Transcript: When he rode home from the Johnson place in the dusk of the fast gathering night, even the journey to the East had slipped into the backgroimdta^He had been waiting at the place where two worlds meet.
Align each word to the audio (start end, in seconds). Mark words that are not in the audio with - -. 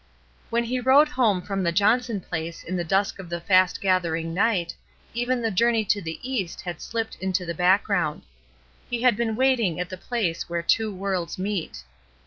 When 0.49 0.63
he 0.63 0.79
rode 0.79 1.09
home 1.09 1.43
from 1.43 1.61
the 1.61 1.71
Johnson 1.71 2.21
place 2.21 2.63
in 2.63 2.75
the 2.75 2.83
dusk 2.83 3.19
of 3.19 3.29
the 3.29 3.39
fast 3.39 3.79
gathering 3.79 4.33
night, 4.33 4.73
even 5.13 5.43
the 5.43 5.51
journey 5.51 5.85
to 5.85 6.01
the 6.01 6.17
East 6.27 6.61
had 6.61 6.81
slipped 6.81 7.17
into 7.17 7.45
the 7.45 7.53
backgroimdta^He 7.53 9.01
had 9.01 9.15
been 9.15 9.35
waiting 9.35 9.79
at 9.79 9.89
the 9.89 9.97
place 9.97 10.49
where 10.49 10.63
two 10.63 10.91
worlds 10.91 11.37
meet. 11.37 11.83